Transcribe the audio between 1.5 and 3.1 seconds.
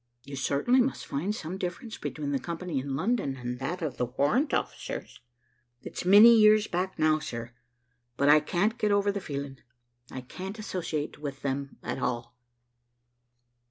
difference between the company in